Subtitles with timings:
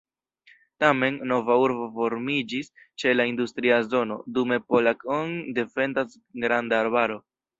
[0.83, 2.71] Tamen, nova urbo formiĝis
[3.03, 7.23] ĉe la industria zono, dume Polack-on defendas granda arbaro.